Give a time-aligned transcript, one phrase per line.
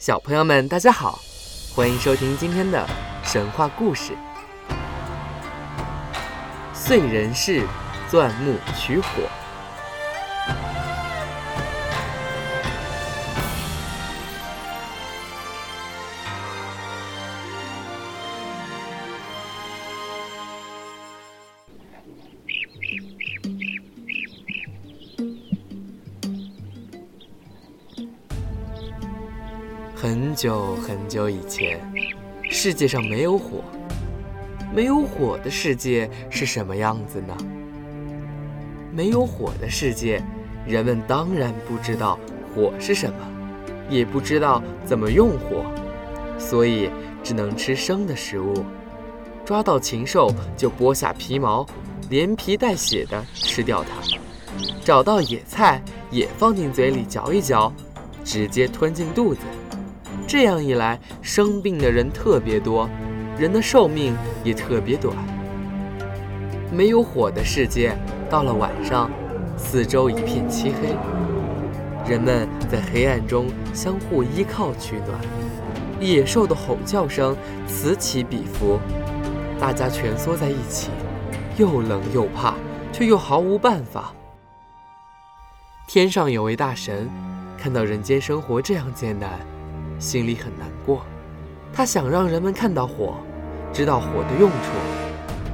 [0.00, 1.20] 小朋友们，大家好，
[1.76, 2.88] 欢迎收听今天的
[3.22, 4.14] 神话故事——
[6.74, 7.66] 燧人氏
[8.08, 9.06] 钻木取火。
[30.02, 31.78] 很久很久以前，
[32.50, 33.62] 世界上没有火。
[34.74, 37.36] 没有火的世界是什么样子呢？
[38.90, 40.22] 没有火的世界，
[40.66, 42.18] 人们当然不知道
[42.54, 43.18] 火是什么，
[43.90, 45.66] 也不知道怎么用火，
[46.38, 46.88] 所以
[47.22, 48.64] 只能吃生的食物。
[49.44, 51.66] 抓到禽兽就剥下皮毛，
[52.08, 54.16] 连皮带血的吃掉它；
[54.82, 57.70] 找到野菜也放进嘴里嚼一嚼，
[58.24, 59.40] 直接吞进肚子。
[60.30, 62.88] 这样一来，生病的人特别多，
[63.36, 64.14] 人的寿命
[64.44, 65.12] 也特别短。
[66.72, 67.98] 没有火的世界，
[68.30, 69.10] 到了晚上，
[69.56, 70.94] 四周一片漆黑，
[72.08, 75.18] 人们在黑暗中相互依靠取暖。
[75.98, 77.36] 野兽的吼叫声
[77.66, 78.78] 此起彼伏，
[79.58, 80.90] 大家蜷缩在一起，
[81.56, 82.54] 又冷又怕，
[82.92, 84.12] 却又毫无办法。
[85.88, 87.10] 天上有位大神，
[87.58, 89.28] 看到人间生活这样艰难。
[90.00, 91.04] 心里很难过，
[91.74, 93.16] 他想让人们看到火，
[93.70, 94.56] 知道火的用处。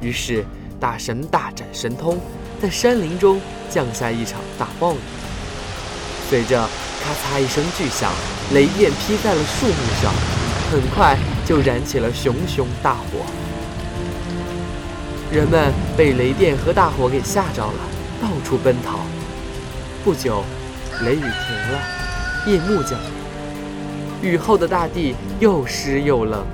[0.00, 0.44] 于是
[0.78, 2.16] 大神大展神通，
[2.62, 4.98] 在山林中降下一场大暴雨。
[6.30, 6.56] 随着
[7.02, 8.12] 咔嚓一声巨响，
[8.54, 10.14] 雷电劈在了树木上，
[10.70, 13.26] 很快就燃起了熊熊大火。
[15.32, 17.80] 人们被雷电和大火给吓着了，
[18.22, 19.00] 到处奔逃。
[20.04, 20.44] 不久，
[21.02, 21.28] 雷雨停
[21.72, 21.80] 了，
[22.46, 23.17] 夜幕降临。
[24.20, 26.44] 雨后的大地又湿又冷，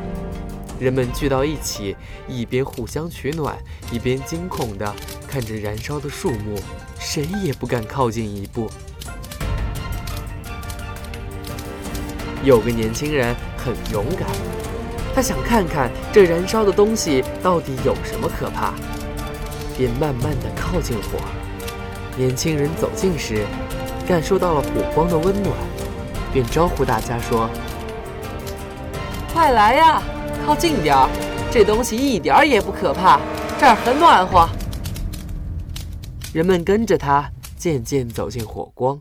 [0.79, 1.97] 人们聚到一起，
[2.29, 3.57] 一边互相取暖，
[3.91, 4.95] 一边惊恐地
[5.27, 6.58] 看着燃烧的树木，
[6.98, 8.69] 谁也不敢靠近一步。
[12.42, 14.29] 有个年轻人很勇敢，
[15.14, 18.75] 他想看看这燃烧的东西到底有什么可怕，
[19.79, 21.19] 便慢慢地靠近火。
[22.14, 23.46] 年轻人走近时，
[24.07, 25.73] 感受到了火光的温暖。
[26.34, 27.48] 便招呼大家说
[29.33, 30.02] ：“快来呀，
[30.45, 31.08] 靠近点儿！
[31.48, 33.20] 这东西一点儿也不可怕，
[33.56, 34.48] 这儿很暖和。”
[36.34, 39.00] 人们跟着他渐渐走进火光，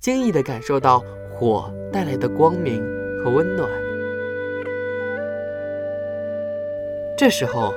[0.00, 2.82] 惊异地感受到火带来的光明
[3.22, 3.68] 和温暖。
[7.18, 7.74] 这时候，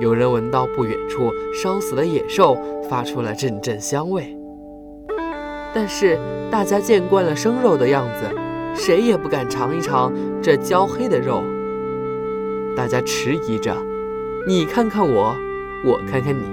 [0.00, 1.30] 有人闻到不远处
[1.62, 2.56] 烧死的野兽
[2.88, 4.34] 发出了阵阵香味。
[5.74, 6.18] 但是
[6.50, 8.30] 大家见惯了生肉的样子，
[8.76, 11.42] 谁也不敢尝一尝这焦黑的肉。
[12.76, 13.76] 大家迟疑着，
[14.46, 15.36] 你看看我，
[15.84, 16.44] 我看看你，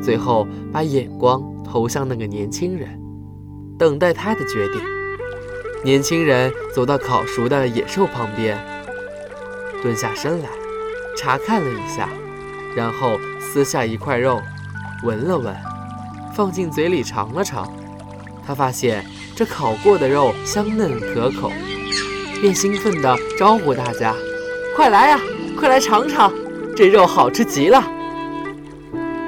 [0.00, 2.88] 最后把眼光投向那个年轻人，
[3.78, 4.80] 等待他的决定。
[5.84, 8.56] 年轻人走到烤熟的野兽旁边，
[9.82, 10.48] 蹲下身来，
[11.16, 12.08] 查看了一下，
[12.76, 14.40] 然后撕下一块肉，
[15.02, 15.52] 闻了闻，
[16.32, 17.68] 放进嘴里尝了尝。
[18.46, 19.04] 他发现
[19.34, 21.50] 这烤过的肉香嫩可口，
[22.40, 24.14] 便兴奋地招呼大家
[24.76, 25.20] ：“快来呀，
[25.56, 26.32] 快来尝尝，
[26.76, 27.82] 这肉好吃极了！”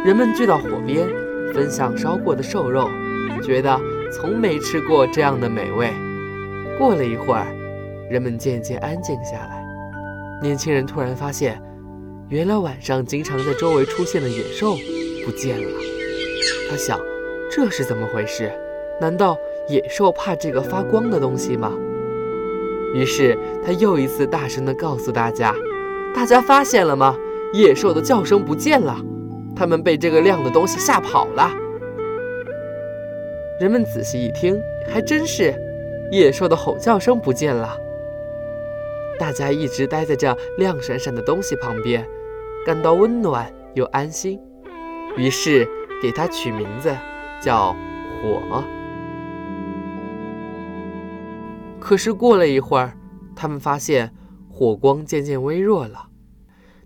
[0.05, 1.07] 人们聚到火边，
[1.55, 2.91] 分享烧过的瘦肉，
[3.43, 3.81] 觉得
[4.13, 5.91] 从没吃过这样的美味。
[6.77, 7.47] 过了一会儿，
[8.11, 9.65] 人们渐渐安静下来。
[10.43, 11.63] 年轻人突然发现，
[12.29, 14.77] 原来晚上经常在周围出现的野兽
[15.25, 15.71] 不见了。
[16.69, 16.99] 他想，
[17.51, 18.53] 这是怎么回事？
[19.01, 19.37] 难道
[19.69, 21.73] 野兽怕这个发光的东西吗？
[22.95, 25.53] 于是他又一次大声地告诉大家
[26.15, 27.17] ：“大家发现了吗？
[27.53, 28.97] 野兽的叫声不见了，
[29.57, 31.51] 它们被这个亮的东西吓跑了。”
[33.61, 35.55] 人们仔细一听，还真是，
[36.11, 37.77] 野兽的吼叫声不见了。
[39.19, 42.05] 大家一直待在这亮闪闪的东西旁边，
[42.67, 44.41] 感到温暖又安心，
[45.17, 45.69] 于是
[46.03, 46.93] 给它取名字
[47.41, 47.75] 叫
[48.23, 48.63] 火。
[51.85, 52.97] 可是过了一会儿，
[53.37, 54.11] 他们发现
[54.51, 56.09] 火光渐渐微弱了，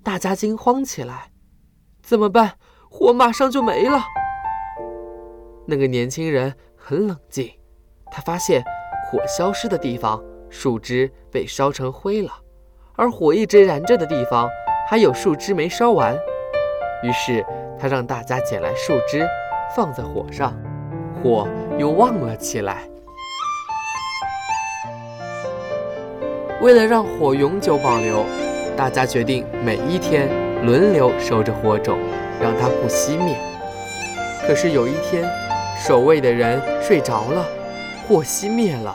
[0.03, 1.31] 大家惊慌起来
[2.03, 2.55] ：“怎么办？
[2.91, 4.01] 火马上就没了！”
[5.67, 7.49] 那个年轻人很冷静，
[8.11, 8.61] 他发现
[9.09, 12.33] 火消失的地方，树枝被烧成灰了，
[12.97, 14.49] 而火一直燃着的地方，
[14.91, 16.19] 还有树枝没烧完。
[17.05, 17.47] 于是
[17.79, 19.25] 他让大家捡来树枝，
[19.77, 20.61] 放在火上，
[21.23, 21.47] 火
[21.79, 22.91] 又旺了起来。
[26.61, 28.25] 为了让火永久保留，
[28.77, 30.29] 大家决定每一天
[30.67, 31.97] 轮流守着火种，
[32.43, 33.37] 让它不熄灭。
[34.45, 35.25] 可是有一天，
[35.87, 37.47] 守卫的人睡着了，
[38.09, 38.93] 火熄灭了。